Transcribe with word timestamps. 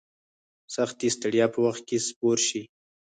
سختي 0.75 1.07
ستړیا 1.17 1.45
په 1.53 1.59
وخت 1.65 1.83
کې 1.89 1.97
سپور 2.07 2.37
شي. 2.47 2.61